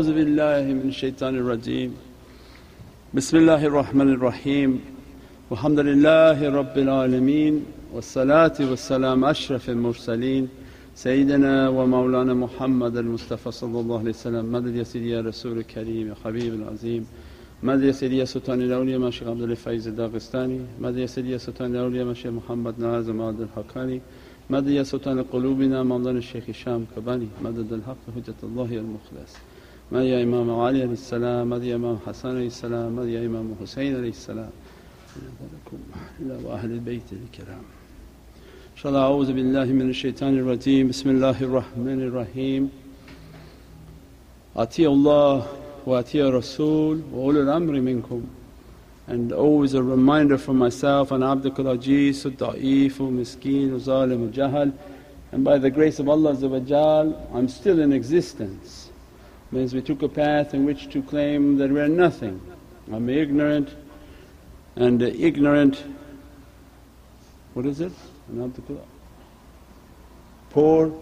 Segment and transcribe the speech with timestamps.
[0.00, 1.90] أعوذ بالله من الشيطان الرجيم.
[3.14, 4.70] بسم الله الرحمن الرحيم.
[5.50, 7.54] والحمد لله رب العالمين
[7.94, 10.48] والصلاة والسلام أشرف المرسلين.
[10.94, 14.44] سيدنا ومولانا محمد المصطفى صلى الله عليه وسلم.
[14.52, 17.02] مدد يا سيدي يا رسول الكريم يا حبيب العظيم.
[17.62, 20.60] مدد يا سيدي يا سلطان الأولياء مشيخ عبد الفيز الداغستاني.
[20.80, 24.00] مدد يا سيدي يا سلطان الأولياء مشيخ محمد ناظم عبد الحقاني.
[24.50, 29.32] مدد يا سلطان قلوبنا مولانا الشيخ هشام كبني مدد الحق حجة الله المخلص.
[29.91, 33.55] مدد يا إمام علي عليه السلام مدد يا إمام حسن عليه السلام مدد يا إمام
[33.61, 34.49] حسين عليه السلام
[36.21, 37.65] إلى وأهل البيت الكرام
[38.73, 42.69] إن شاء الله أعوذ بالله من الشيطان الرجيم بسم الله الرحمن الرحيم
[44.57, 45.47] أطيعوا الله
[45.85, 48.21] وأطيعوا الرسول وأولي الأمر منكم
[49.07, 54.73] and always a reminder for myself and abdukal ajiz, da'ifu, miskeen, zalim, jahal
[55.31, 56.31] and by the grace of Allah
[57.33, 58.88] I'm still in existence.
[59.52, 62.40] Means we took a path in which to claim that we are nothing.
[62.92, 63.74] I'm ignorant
[64.76, 65.82] and ignorant,
[67.54, 67.92] what is it?
[70.50, 70.92] Poor,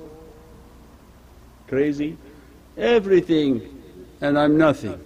[1.66, 2.16] crazy,
[2.76, 3.82] everything
[4.20, 5.00] and I'm nothing.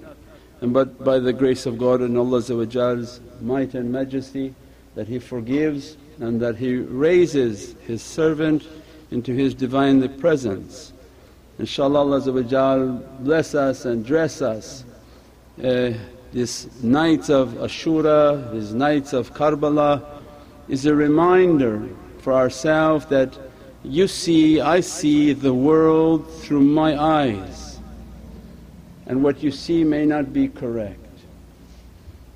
[0.61, 4.55] And but by the grace of God and Allah's might and majesty
[4.95, 8.67] that He forgives and that He raises His servant
[9.11, 10.92] into His Divinely Presence.
[11.62, 14.84] InshaAllah Allah bless us and dress us
[15.62, 15.92] uh,
[16.32, 20.02] this nights of Ashura, these nights of Karbala
[20.68, 23.38] is a reminder for ourselves that
[23.84, 27.78] you see, I see the world through my eyes
[29.06, 30.98] and what you see may not be correct.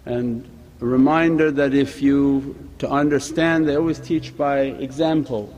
[0.04, 0.48] And
[0.80, 5.52] a reminder that if you to understand they always teach by example.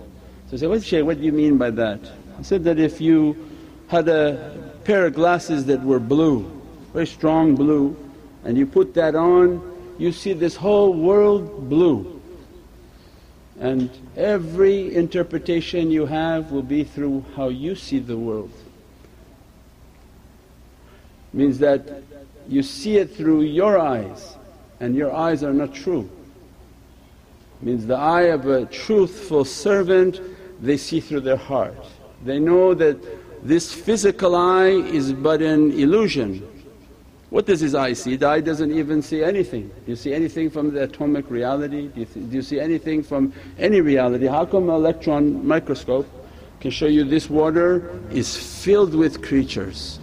[0.50, 2.00] So say, what Shaykh, what do you mean by that?
[2.38, 3.47] I said that if you
[3.88, 6.50] had a pair of glasses that were blue,
[6.92, 7.96] very strong blue
[8.44, 9.60] and you put that on
[9.98, 12.20] you see this whole world blue
[13.58, 18.50] and every interpretation you have will be through how you see the world
[21.32, 22.02] means that
[22.48, 24.36] you see it through your eyes
[24.80, 26.08] and your eyes are not true.
[27.60, 30.20] Means the eye of a truthful servant
[30.60, 31.76] they see through their heart.
[32.24, 32.96] They know that
[33.42, 36.46] this physical eye is but an illusion.
[37.30, 38.16] What does his eye see?
[38.16, 39.68] The eye doesn't even see anything.
[39.68, 41.88] Do you see anything from the atomic reality?
[41.88, 44.26] Do you, do you see anything from any reality?
[44.26, 46.08] How come an electron microscope
[46.60, 48.34] can show you this water is
[48.64, 50.00] filled with creatures?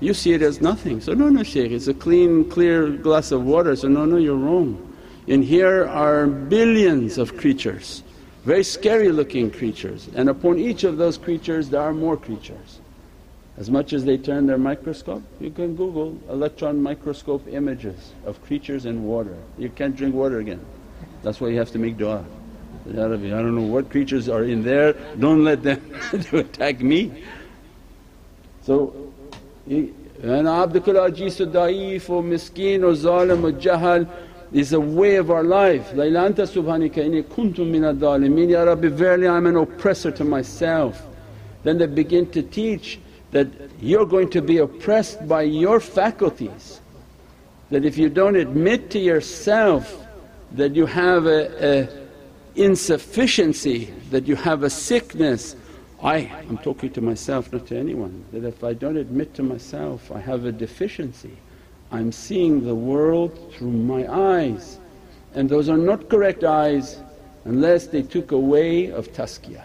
[0.00, 1.00] You see it as nothing.
[1.00, 3.76] So, no, no shaykh, it's a clean clear glass of water.
[3.76, 4.86] So, no, no you're wrong.
[5.26, 8.02] In here are billions of creatures,
[8.44, 12.80] very scary looking creatures and upon each of those creatures there are more creatures.
[13.56, 18.86] As much as they turn their microscope, you can Google electron microscope images of creatures
[18.86, 19.36] in water.
[19.58, 20.64] You can't drink water again.
[21.22, 22.24] That's why you have to make du'a.
[22.88, 25.82] I don't know what creatures are in there, don't let them
[26.32, 27.22] attack me.
[28.62, 29.12] So
[31.46, 34.08] da'if or miskeen or zalim or jahal
[34.52, 35.92] is a way of our life.
[35.94, 41.02] La anta subhanaka inni kuntum min ad-dhalimin Ya Rabbi verily I'm an oppressor to myself.
[41.62, 42.98] Then they begin to teach
[43.30, 43.46] that
[43.80, 46.80] you're going to be oppressed by your faculties.
[47.70, 50.04] That if you don't admit to yourself
[50.52, 51.88] that you have a, a
[52.56, 55.54] insufficiency, that you have a sickness,
[56.02, 56.16] I,
[56.48, 60.18] I'm talking to myself not to anyone, that if I don't admit to myself I
[60.18, 61.36] have a deficiency,
[61.92, 64.78] I'm seeing the world through my eyes
[65.34, 67.00] and those are not correct eyes
[67.44, 69.64] unless they took away of tazkiyah.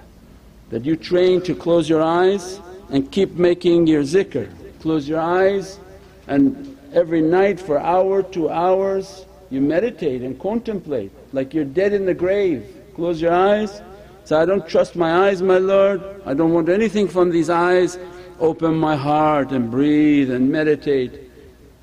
[0.69, 2.59] That you train to close your eyes
[2.89, 4.49] and keep making your zikr.
[4.79, 5.79] Close your eyes
[6.27, 12.05] and every night for hour, two hours you meditate and contemplate like you're dead in
[12.05, 12.65] the grave.
[12.95, 13.81] Close your eyes
[14.23, 17.99] so I don't trust my eyes my Lord, I don't want anything from these eyes,
[18.39, 21.24] open my heart and breathe and meditate.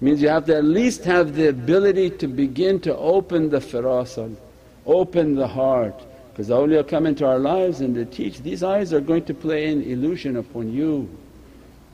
[0.02, 4.36] Means you have to at least have the ability to begin to open the firasat,
[4.84, 5.94] open the heart
[6.30, 9.34] because the awliya come into our lives and they teach, these eyes are going to
[9.34, 11.08] play an illusion upon you.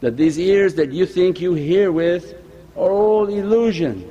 [0.01, 2.35] That these ears that you think you hear with
[2.77, 4.11] are all illusion.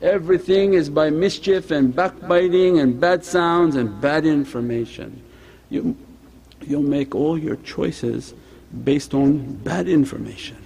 [0.00, 5.22] Everything is by mischief and backbiting and bad sounds and bad information
[5.72, 5.96] you,
[6.60, 8.34] you'll make all your choices
[8.84, 10.58] based on bad information.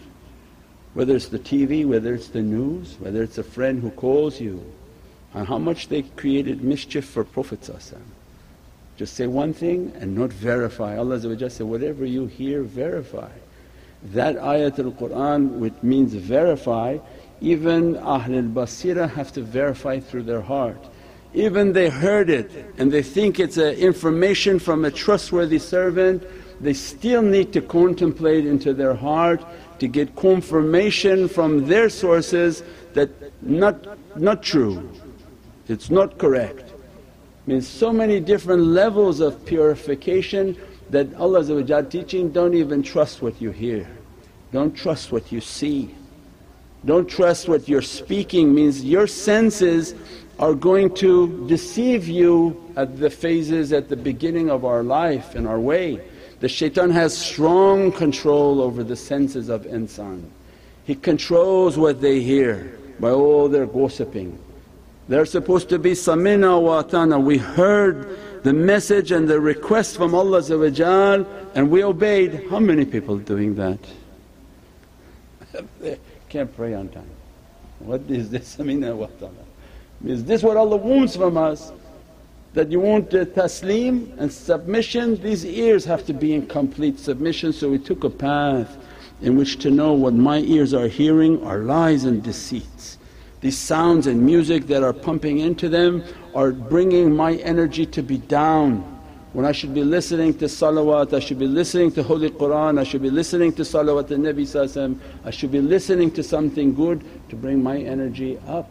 [0.97, 4.65] Whether it's the TV, whether it's the news, whether it's a friend who calls you,
[5.35, 7.69] and how much they created mischief for Prophet
[8.97, 10.97] Just say one thing and not verify.
[10.97, 13.29] Allah said, whatever you hear verify.
[14.05, 16.97] That ayatul Qur'an which means verify,
[17.43, 20.83] even Ahlul Basira have to verify through their heart.
[21.35, 26.23] Even they heard it and they think it's a information from a trustworthy servant,
[26.59, 29.45] they still need to contemplate into their heart
[29.79, 32.63] to get confirmation from their sources
[32.95, 33.11] that
[33.43, 34.91] not, not true,
[35.69, 36.73] it's not correct.
[37.47, 40.57] Means so many different levels of purification
[40.91, 43.89] that Allah teaching, don't even trust what you hear,
[44.53, 45.95] don't trust what you see.
[46.85, 49.95] Don't trust what you're speaking means your senses
[50.39, 55.49] are going to deceive you at the phases at the beginning of our life and
[55.49, 56.01] our way.
[56.41, 60.25] The shaitan has strong control over the senses of insan.
[60.85, 64.39] He controls what they hear by all their gossiping.
[65.09, 70.15] They're supposed to be samina wa atana, we heard the message and the request from
[70.15, 70.43] Allah
[71.55, 72.47] and we obeyed.
[72.51, 73.79] How many people doing that?
[75.81, 75.99] they
[76.29, 77.11] can't pray on time.
[77.79, 79.45] What is this samina wa atana?
[80.05, 81.73] Is this what Allah wants from us?
[82.57, 87.53] That you want uh, taslim and submission, these ears have to be in complete submission.
[87.53, 88.79] So we took a path
[89.21, 92.97] in which to know what my ears are hearing are lies and deceits.
[93.43, 96.03] These sounds and music that are pumping into them
[96.35, 98.81] are bringing my energy to be down.
[99.35, 102.85] When I should be listening to salawat, I should be listening to Holy Qur'an, I
[102.85, 107.37] should be listening to salawat al Nabi I should be listening to something good to
[107.37, 108.71] bring my energy up.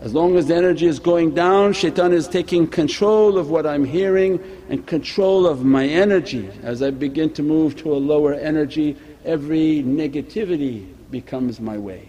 [0.00, 3.84] As long as the energy is going down, shaitan is taking control of what I'm
[3.84, 6.48] hearing and control of my energy.
[6.62, 12.08] As I begin to move to a lower energy, every negativity becomes my way.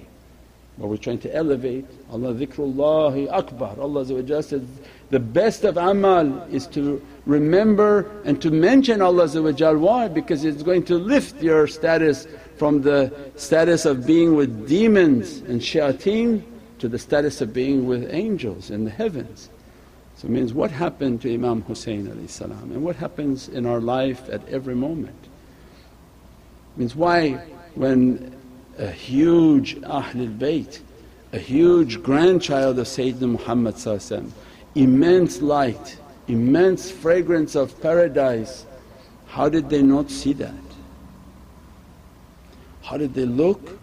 [0.77, 3.75] But we're trying to elevate, Allah dhikrullahi akbar.
[3.79, 4.05] Allah
[4.43, 4.63] says,
[5.09, 9.27] the best of amal is to remember and to mention Allah
[9.77, 10.07] why?
[10.07, 12.27] Because it's going to lift your status
[12.57, 16.43] from the status of being with demons and shayateen
[16.79, 19.49] to the status of being with angels in the heavens.
[20.15, 24.47] So it means what happened to Imam Husayn and what happens in our life at
[24.49, 25.15] every moment.
[26.75, 27.33] It Means why
[27.75, 28.35] when
[28.77, 30.79] a huge Ahlul Bayt,
[31.31, 33.75] a huge grandchild of Sayyidina Muhammad
[34.75, 35.97] immense light,
[36.27, 38.65] immense fragrance of paradise,
[39.27, 40.53] how did they not see that?
[42.81, 43.79] How did they look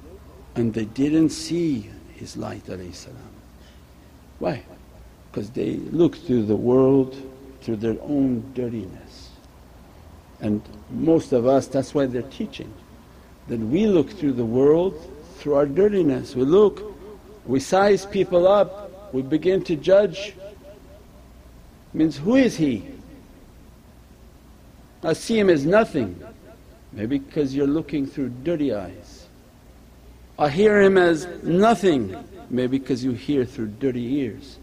[0.55, 2.63] and they didn't see his light
[4.39, 4.63] Why?
[5.31, 7.15] Because they look through the world
[7.63, 9.31] through their own dirtiness.
[10.41, 12.73] And most of us that's why they're teaching
[13.49, 14.95] that we look through the world
[15.37, 16.35] through our dirtiness.
[16.35, 16.95] We look,
[17.47, 20.35] we size people up, we begin to judge.
[21.93, 22.85] Means who is he?
[25.03, 26.21] I see him as nothing,
[26.93, 29.16] maybe because you're looking through dirty eyes.
[30.39, 32.17] I hear him as nothing,
[32.51, 34.59] maybe because you hear through dirty ears.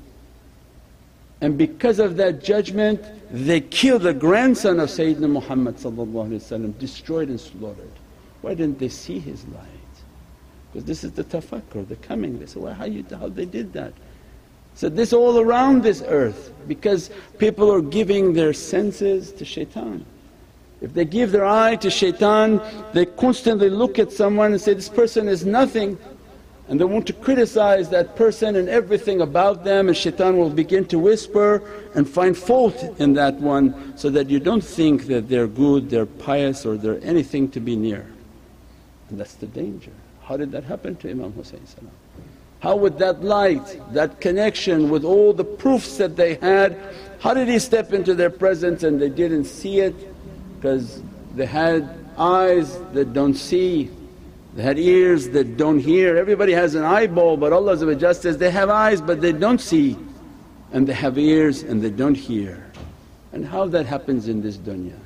[1.42, 3.04] And because of that judgment
[3.34, 5.75] they killed the grandson of Sayyidina Muhammad
[6.78, 7.92] destroyed and slaughtered.
[8.42, 9.66] Why didn't they see his light?
[10.72, 12.39] Because this is the tafakkur, the coming.
[12.39, 13.94] They said, well, how, you, how they did that?
[14.75, 20.06] So this all around this earth because people are giving their senses to shaitan.
[20.84, 22.62] If they give their eye to shaitan,
[22.92, 25.98] they constantly look at someone and say, this person is nothing
[26.68, 30.86] and they want to criticize that person and everything about them and shaitan will begin
[30.88, 31.63] to whisper
[31.96, 36.06] and find fault in that one so that you don't think that they're good, they're
[36.06, 38.06] pious or they're anything to be near.
[39.10, 39.92] And that's the danger.
[40.24, 41.62] How did that happen to Imam Husayn
[42.60, 46.78] How would that light, that connection with all the proofs that they had,
[47.20, 50.12] how did he step into their presence and they didn't see it
[50.63, 51.01] because
[51.36, 53.91] they had eyes that don't see,
[54.55, 56.15] they had ears that don't hear.
[56.15, 57.77] Everybody has an eyeball but Allah
[58.13, 59.98] says, they have eyes but they don't see
[60.72, 62.65] and they have ears and they don't hear.
[63.34, 64.98] And how that happens in this dunya?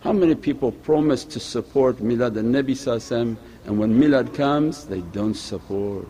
[0.00, 6.08] How many people promise to support Milad al-Nabi and when Milad comes they don't support.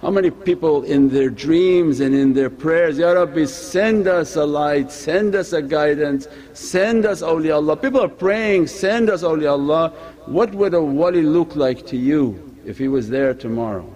[0.00, 4.44] How many people in their dreams and in their prayers, Ya Rabbi send us a
[4.44, 7.82] light, send us a guidance, send us awliyaullah.
[7.82, 9.92] People are praying, send us awliyaullah.
[10.26, 13.92] What would a wali look like to you if he was there tomorrow?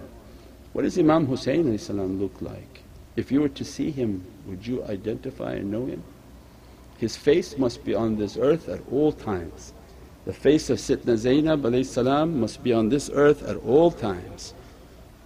[0.73, 2.81] What does Imam Husayn look like?
[3.15, 6.03] If you were to see him, would you identify and know him?
[6.97, 9.71] His face must be on this earth at all times.
[10.25, 14.53] The face of Sitna Zainab must be on this earth at all times.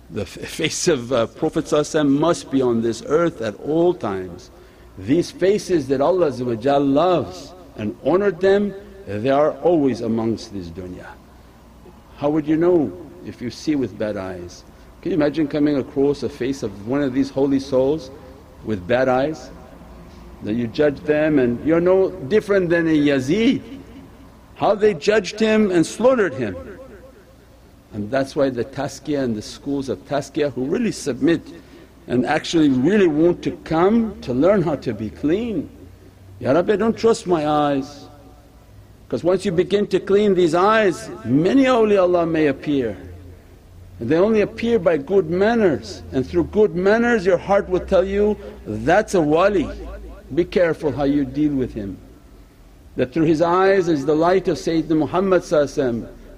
[0.10, 1.70] The face of uh, Prophet
[2.06, 4.52] must be on this earth at all times.
[4.98, 6.30] These faces that Allah
[6.80, 8.74] loves and honoured them,
[9.06, 11.08] they are always amongst this dunya.
[12.18, 12.92] How would you know
[13.26, 14.64] if you see with bad eyes?
[15.02, 18.10] Can you imagine coming across a face of one of these holy souls
[18.64, 19.52] with bad eyes?
[20.44, 23.62] That you judge them and you're no different than a Yazid.
[24.56, 26.77] How they judged him and slaughtered him.
[27.94, 31.42] And that's why the tazkiyah and the schools of tazkiyah who really submit
[32.08, 35.70] and actually really want to come to learn how to be clean.
[36.40, 38.06] Ya Rabbi don't trust my eyes
[39.06, 42.98] because once you begin to clean these eyes many awliyaullah may appear.
[44.00, 48.06] And they only appear by good manners and through good manners your heart will tell
[48.06, 49.70] you, that's a wali,
[50.36, 51.98] be careful how you deal with him.
[52.96, 55.44] That through his eyes is the light of Sayyidina Muhammad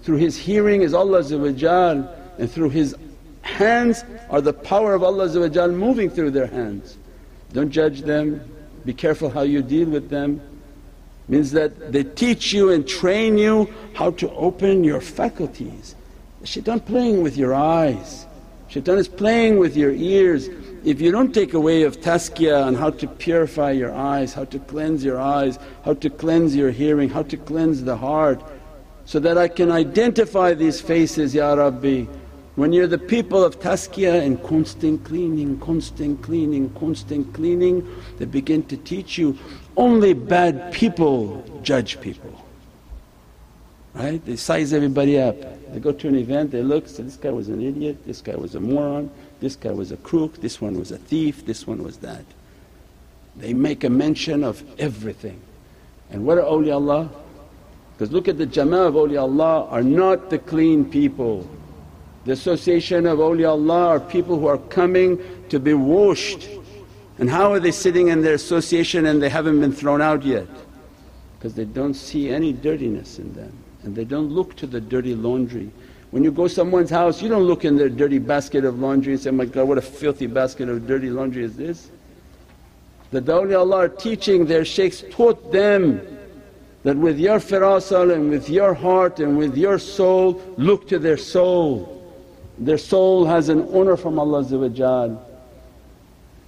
[0.01, 1.23] through his hearing is Allah
[2.37, 2.95] and through his
[3.41, 6.97] hands are the power of Allah moving through their hands.
[7.51, 8.41] Don't judge them,
[8.85, 10.41] be careful how you deal with them.
[11.27, 15.95] Means that they teach you and train you how to open your faculties.
[16.43, 18.25] Shaitan playing with your eyes,
[18.67, 20.47] shaitan is playing with your ears.
[20.85, 24.59] If you don't take away of tazkiyah on how to purify your eyes, how to
[24.59, 28.41] cleanse your eyes, how to cleanse your hearing, how to cleanse the heart,
[29.09, 32.05] so that I can identify these faces, Ya Rabbi.
[32.55, 37.89] When you're the people of tazkiyah and constant cleaning, constant cleaning, constant cleaning,
[38.19, 39.35] they begin to teach you
[39.77, 42.45] only bad people judge people.
[43.95, 44.23] Right?
[44.23, 45.37] They size everybody up.
[45.73, 48.35] They go to an event, they look, say, this guy was an idiot, this guy
[48.35, 51.81] was a moron, this guy was a crook, this one was a thief, this one
[51.81, 52.25] was that.
[53.37, 55.41] They make a mention of everything.
[56.11, 57.09] And what are awliyaullah?
[57.99, 61.45] Because look at the jama'ah of awliyaullah are not the clean people.
[62.23, 66.47] The association of awliyaullah are people who are coming to be washed.
[67.17, 70.47] And how are they sitting in their association and they haven't been thrown out yet?
[71.37, 73.51] Because they don't see any dirtiness in them
[73.83, 75.69] and they don't look to the dirty laundry.
[76.11, 79.21] When you go someone's house you don't look in their dirty basket of laundry and
[79.21, 81.91] say, my God what a filthy basket of dirty laundry is this?
[83.11, 86.18] The awliyaullah are teaching their shaykhs taught them
[86.83, 91.17] that with your firasat and with your heart and with your soul look to their
[91.17, 91.95] soul.
[92.57, 95.19] Their soul has an honour from Allah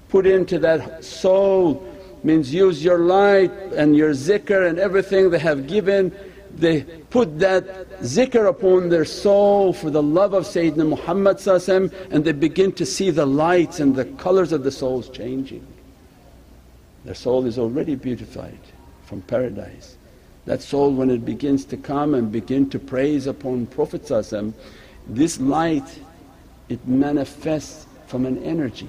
[0.10, 1.88] Put into that soul
[2.24, 6.14] means use your light and your zikr and everything they have given
[6.56, 11.40] they put that zikr upon their soul for the love of Sayyidina Muhammad
[12.12, 15.66] and they begin to see the lights and the colours of the souls changing.
[17.06, 18.60] Their soul is already beautified
[19.06, 19.98] from paradise.
[20.46, 24.12] That soul when it begins to come and begin to praise upon Prophet
[25.08, 26.00] this light
[26.70, 28.88] it manifests from an energy.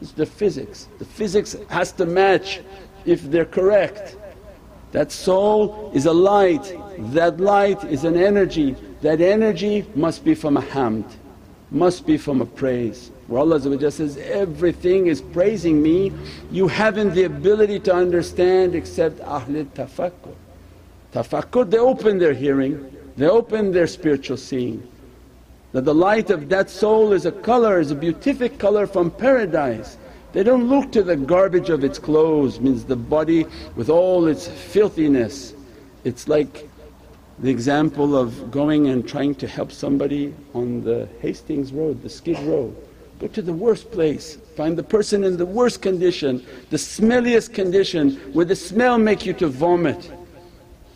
[0.00, 0.88] It's the physics.
[0.98, 2.60] The physics has to match
[3.04, 4.16] if they're correct.
[4.92, 6.74] That soul is a light,
[7.12, 11.04] that light is an energy, that energy must be from a hamd,
[11.70, 13.10] must be from a praise.
[13.26, 16.12] Where Allah says, everything is praising me,
[16.50, 20.34] you haven't the ability to understand except ahlul tafakkur.
[21.12, 24.86] Tafakkur they open their hearing, they open their spiritual seeing.
[25.72, 29.96] That the light of that soul is a colour, is a beatific colour from paradise.
[30.32, 33.46] They don't look to the garbage of its clothes, means the body
[33.76, 35.54] with all its filthiness.
[36.04, 36.68] It's like
[37.38, 42.38] the example of going and trying to help somebody on the Hastings road, the skid
[42.40, 42.74] row.
[43.18, 48.16] Go to the worst place, find the person in the worst condition, the smelliest condition
[48.32, 50.10] where the smell make you to vomit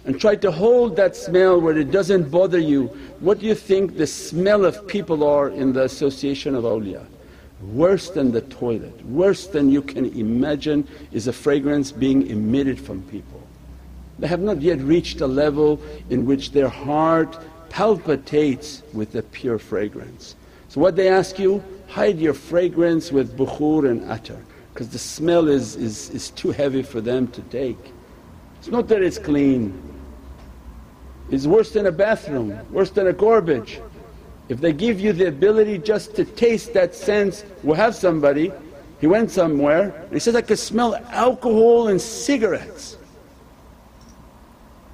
[0.04, 2.86] and try to hold that smell where it doesn't bother you.
[3.20, 7.04] What do you think the smell of people are in the association of awliya?
[7.72, 13.02] Worse than the toilet, worse than you can imagine is a fragrance being emitted from
[13.02, 13.40] people.
[14.18, 15.80] They have not yet reached a level
[16.10, 20.34] in which their heart palpitates with the pure fragrance.
[20.68, 24.38] So what they ask you, hide your fragrance with bukhur and attar
[24.72, 27.78] because the smell is, is, is too heavy for them to take.
[28.58, 29.72] It's not that it's clean,
[31.32, 33.80] it's worse than a bathroom, worse than a garbage.
[34.50, 38.52] If they give you the ability just to taste that sense, we'll have somebody,
[39.00, 42.98] he went somewhere and he says, I could smell alcohol and cigarettes.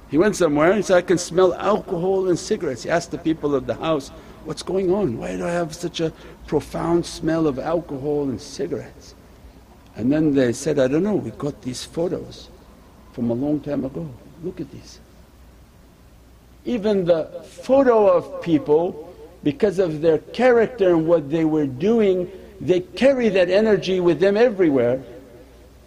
[0.09, 2.83] He went somewhere he said, I can smell alcohol and cigarettes.
[2.83, 4.09] He asked the people of the house,
[4.45, 5.17] what's going on?
[5.17, 6.13] Why do I have such a
[6.47, 9.13] profound smell of alcohol and cigarettes?
[9.97, 12.49] And then they said, I don't know, we got these photos
[13.11, 14.09] from a long time ago,
[14.41, 15.01] look at these.
[16.65, 19.05] Even the photo of people
[19.43, 24.35] because of their character and what they were doing, they carry that energy with them
[24.35, 25.01] everywhere.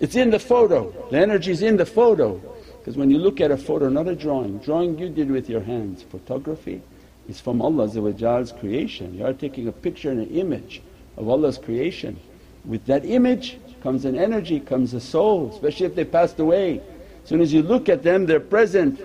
[0.01, 2.41] It's in the photo, the energy is in the photo.
[2.79, 5.61] Because when you look at a photo, not a drawing, drawing you did with your
[5.61, 6.83] hands, photography
[7.29, 9.15] is from Allah's creation.
[9.15, 10.83] You are taking a picture and an image
[11.17, 12.19] of Allah's creation.
[12.65, 16.81] With that image comes an energy, comes a soul, especially if they passed away.
[17.23, 19.01] As soon as you look at them they're present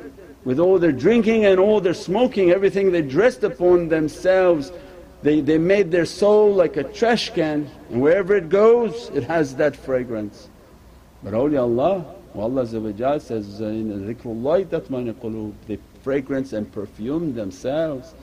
[0.47, 4.71] with all their drinking and all their smoking, everything they dressed upon themselves.
[5.21, 9.57] They, they made their soul like a trash can and wherever it goes it has
[9.57, 10.47] that fragrance.
[11.21, 18.13] But awliyaullah, Allah says, in qulub, they fragrance and perfume themselves.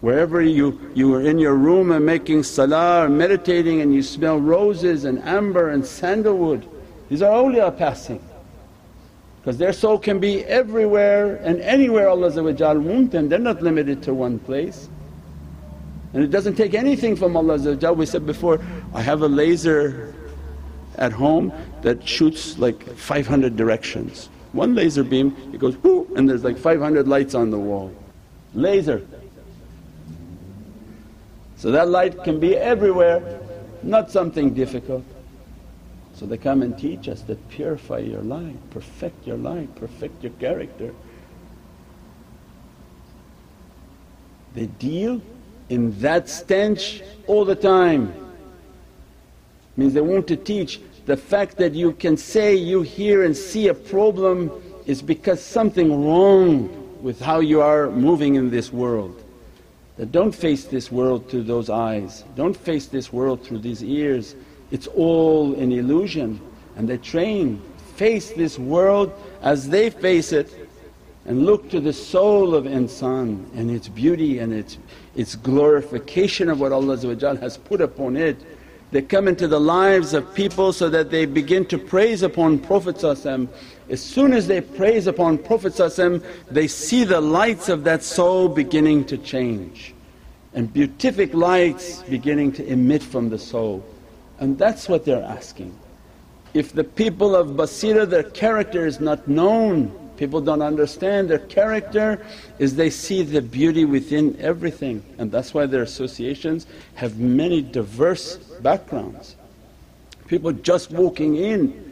[0.00, 4.38] Wherever you, you are in your room and making salah or meditating and you smell
[4.38, 6.68] roses and amber and sandalwood,
[7.08, 8.22] these are awliya passing.
[9.44, 12.30] Because their soul can be everywhere and anywhere Allah
[12.80, 14.88] want them, they're not limited to one place.
[16.14, 17.58] And it doesn't take anything from Allah
[17.92, 18.58] We said before,
[18.94, 20.14] I have a laser
[20.96, 24.30] at home that shoots like 500 directions.
[24.52, 27.92] One laser beam it goes whoo and there's like 500 lights on the wall.
[28.54, 29.06] Laser.
[31.58, 33.40] So that light can be everywhere,
[33.82, 35.04] not something difficult.
[36.14, 40.32] So they come and teach us that purify your life, perfect your life, perfect your
[40.32, 40.94] character.
[44.54, 45.20] They deal
[45.68, 48.14] in that stench all the time.
[49.76, 53.68] Means they want to teach the fact that you can say you hear and see
[53.68, 54.50] a problem
[54.86, 59.20] is because something wrong with how you are moving in this world.
[59.96, 64.36] That don't face this world through those eyes, don't face this world through these ears,
[64.70, 66.40] it's all an illusion
[66.76, 67.62] and they train,
[67.96, 70.68] face this world as they face it
[71.26, 74.78] and look to the soul of insan and its beauty and its,
[75.14, 76.96] its glorification of what Allah
[77.36, 78.36] has put upon it.
[78.90, 83.02] They come into the lives of people so that they begin to praise upon Prophet
[83.90, 85.74] as soon as they praise upon Prophet
[86.50, 89.94] they see the lights of that soul beginning to change
[90.54, 93.84] and beatific lights beginning to emit from the soul.
[94.38, 95.78] And that's what they're asking.
[96.52, 102.24] If the people of Basira their character is not known, people don't understand their character
[102.58, 108.36] is they see the beauty within everything and that's why their associations have many diverse
[108.36, 109.34] backgrounds.
[110.28, 111.84] People just walking in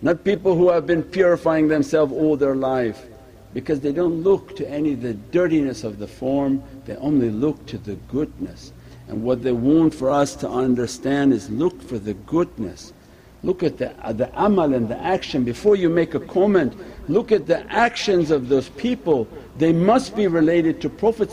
[0.00, 3.04] not people who have been purifying themselves all their life
[3.52, 7.64] because they don't look to any of the dirtiness of the form, they only look
[7.66, 8.72] to the goodness.
[9.08, 12.92] And what they want for us to understand is look for the goodness.
[13.42, 16.74] Look at the, uh, the amal and the action before you make a comment.
[17.08, 19.28] Look at the actions of those people.
[19.56, 21.30] They must be related to Prophet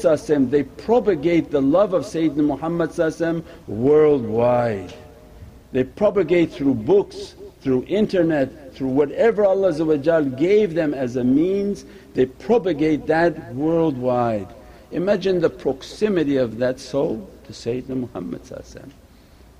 [0.51, 4.93] they propagate the love of Sayyidina Muhammad worldwide.
[5.71, 12.27] They propagate through books, through internet, through whatever Allah gave them as a means, they
[12.27, 14.47] propagate that worldwide.
[14.91, 18.41] Imagine the proximity of that soul to Sayyidina Muhammad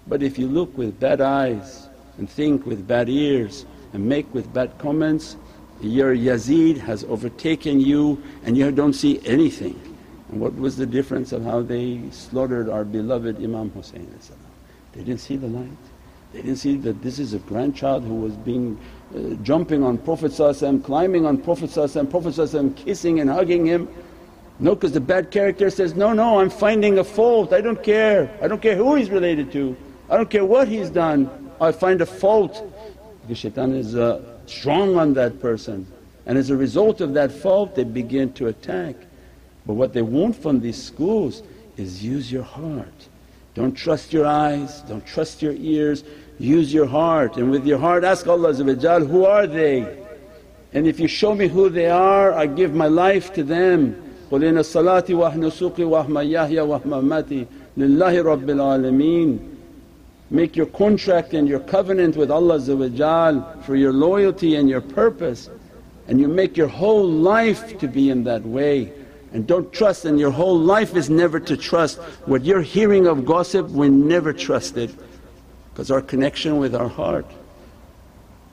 [0.08, 4.52] But if you look with bad eyes and think with bad ears and make with
[4.54, 5.38] bad comments,
[5.82, 9.80] your Yazid has overtaken you and you don't see anything.
[10.32, 14.08] And what was the difference of how they slaughtered our beloved Imam Hussein
[14.94, 15.70] They didn't see the light.
[16.34, 18.78] They didn't see that this is a grandchild who was being
[19.16, 20.34] uh, jumping on Prophet
[20.84, 21.70] climbing on Prophet
[22.10, 23.88] Prophet kissing and hugging him.
[24.60, 28.30] No, because the bad character says, no, no I'm finding a fault, I don't care,
[28.42, 29.76] I don't care who he's related to,
[30.10, 32.64] I don't care what he's done, I find a fault.
[33.22, 35.86] Because shaitan is uh, strong on that person
[36.26, 38.96] and as a result of that fault they begin to attack.
[39.66, 41.44] But what they want from these schools
[41.76, 43.08] is use your heart.
[43.56, 46.04] Don't trust your eyes, don't trust your ears,
[46.40, 50.02] use your heart and with your heart ask Allah who are they?
[50.74, 54.02] And if you show me who they are I give my life to them.
[54.31, 59.39] قُلْ إِنَّ الصَّلَاةِ وَأَحْنُسُقِي وَأَحْمَيَّاهِيَ وَأَحْمَمَاتِي لِلَّهِ رَبِّ الْعَالَمِينَ
[60.31, 62.61] Make your contract and your covenant with Allah
[63.67, 65.51] for your loyalty and your purpose
[66.07, 68.93] and you make your whole life to be in that way.
[69.33, 71.99] And don't trust and your whole life is never to trust.
[72.27, 74.91] What you're hearing of gossip we never trust it
[75.73, 77.27] because our connection with our heart.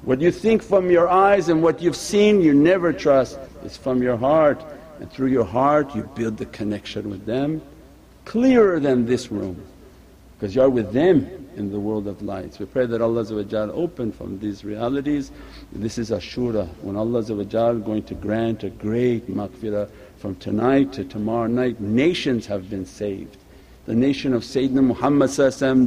[0.03, 4.01] What you think from your eyes and what you've seen you never trust is from
[4.01, 4.63] your heart
[5.02, 7.60] and through your heart you build the connection with them
[8.24, 9.60] clearer than this room
[10.38, 12.60] because you are with them in the world of lights.
[12.60, 13.24] We pray that Allah
[13.72, 15.32] open from these realities.
[15.72, 21.48] This is Ashura when Allah going to grant a great maghfirah from tonight to tomorrow
[21.48, 23.36] night nations have been saved
[23.86, 25.30] the nation of Sayyidina Muhammad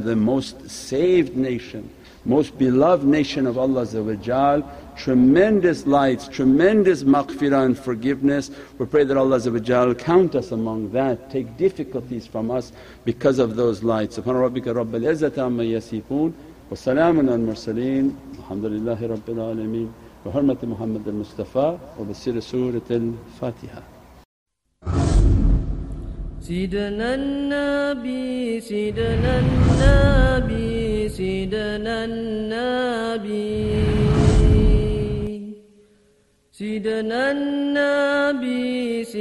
[0.03, 1.89] the most saved nation,
[2.24, 3.86] most beloved nation of Allah
[4.96, 8.50] tremendous lights, tremendous maghfirah and forgiveness.
[8.78, 12.72] We pray that Allah count us among that, take difficulties from us
[13.04, 14.18] because of those lights.
[14.18, 16.32] Subhana rabbika rabbil izzati amma yasifoon
[16.70, 19.88] wa salaamun al mursaleen alhamdulillahi rabbil alameen
[20.24, 23.82] bi hurmati Muhammad al-Mustafa wa bi siri Surat al-Fatiha.
[26.50, 33.60] سيدنا النبي سيدنا النبي سيدنا النبي
[36.52, 39.04] سيدنا النبي